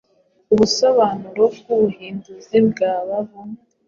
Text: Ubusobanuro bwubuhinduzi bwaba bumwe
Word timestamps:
Ubusobanuro 0.53 1.43
bwubuhinduzi 1.55 2.57
bwaba 2.69 3.15
bumwe 3.29 3.61